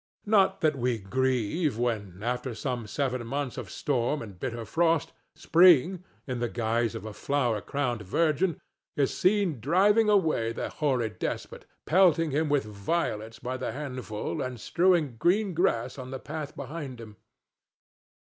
Not 0.25 0.61
that 0.61 0.75
we 0.79 0.97
grieve 0.97 1.77
when, 1.77 2.23
after 2.23 2.55
some 2.55 2.87
seven 2.87 3.27
months 3.27 3.55
of 3.55 3.69
storm 3.69 4.23
and 4.23 4.39
bitter 4.39 4.65
frost, 4.65 5.13
Spring, 5.35 6.03
in 6.25 6.39
the 6.39 6.49
guise 6.49 6.95
of 6.95 7.05
a 7.05 7.13
flower 7.13 7.61
crowned 7.61 8.01
virgin, 8.01 8.59
is 8.95 9.15
seen 9.15 9.59
driving 9.59 10.09
away 10.09 10.53
the 10.53 10.69
hoary 10.69 11.11
despot, 11.11 11.65
pelting 11.85 12.31
him 12.31 12.49
with 12.49 12.63
violets 12.65 13.37
by 13.37 13.57
the 13.57 13.73
handful 13.73 14.41
and 14.41 14.59
strewing 14.59 15.17
green 15.17 15.53
grass 15.53 15.99
on 15.99 16.09
the 16.09 16.17
path 16.17 16.55
behind 16.55 16.99
him. 16.99 17.17